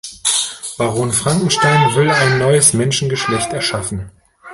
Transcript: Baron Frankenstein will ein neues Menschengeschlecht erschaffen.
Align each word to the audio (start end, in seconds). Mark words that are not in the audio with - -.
Baron 0.79 1.11
Frankenstein 1.11 1.93
will 1.95 2.09
ein 2.09 2.39
neues 2.39 2.73
Menschengeschlecht 2.73 3.53
erschaffen. 3.53 4.09